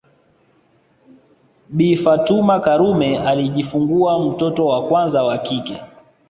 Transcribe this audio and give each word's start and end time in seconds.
Bi 1.69 1.95
Fatuma 1.97 2.59
Karume 2.59 3.17
alijifungua 3.17 4.19
mtoto 4.19 4.65
wa 4.65 4.87
kwanza 4.87 5.23
wa 5.23 5.37
kike 5.37 5.79